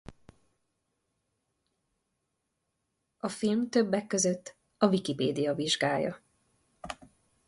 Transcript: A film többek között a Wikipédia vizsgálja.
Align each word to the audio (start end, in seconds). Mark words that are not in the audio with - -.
A 3.17 3.29
film 3.29 3.69
többek 3.69 4.07
között 4.07 4.55
a 4.77 4.87
Wikipédia 4.87 5.53
vizsgálja. 5.55 6.21